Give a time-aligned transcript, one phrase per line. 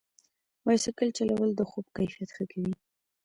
[0.63, 2.73] بایسکل چلول د خوب کیفیت ښه کوي.